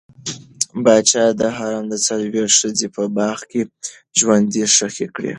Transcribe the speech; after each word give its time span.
پاچا 0.83 1.25
د 1.39 1.41
حرم 1.57 1.87
څلوېښت 2.05 2.55
ښځې 2.59 2.87
په 2.95 3.03
باغ 3.15 3.37
کې 3.49 3.61
ژوندۍ 4.19 4.63
ښخې 4.75 5.07
کړې. 5.15 5.29